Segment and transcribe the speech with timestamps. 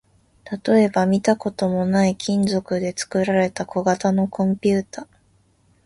[0.65, 5.07] 例えば、見たこともない金属で作られた小型のコンピュータ